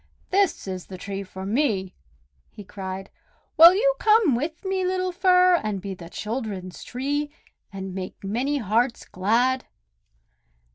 [0.31, 1.93] "This is the tree for me!"
[2.49, 3.11] he cried.
[3.55, 7.29] "Will you come with me, little Fir, and be the children's tree,
[7.71, 9.65] and make many hearts glad?"